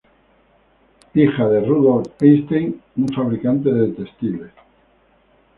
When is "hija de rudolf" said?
1.13-2.07